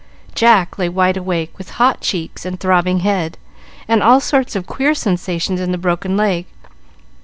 [0.33, 3.37] Jack lay wide awake, with hot cheeks, and throbbing head,
[3.87, 6.47] and all sorts of queer sensations in the broken leg.